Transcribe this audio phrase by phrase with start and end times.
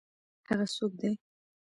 [0.49, 1.11] هغه څوک دی؟